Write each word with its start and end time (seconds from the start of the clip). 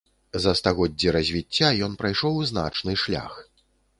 За 0.45 0.53
стагоддзі 0.59 1.11
развіцця 1.15 1.69
ён 1.87 1.93
прайшоў 2.01 2.41
значны 2.53 2.95
шлях. 3.03 3.33